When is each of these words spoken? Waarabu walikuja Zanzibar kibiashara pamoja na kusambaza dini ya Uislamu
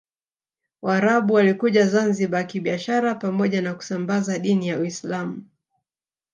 Waarabu 0.81 1.33
walikuja 1.33 1.87
Zanzibar 1.87 2.47
kibiashara 2.47 3.15
pamoja 3.15 3.61
na 3.61 3.73
kusambaza 3.73 4.39
dini 4.39 4.67
ya 4.67 4.79
Uislamu 4.79 5.43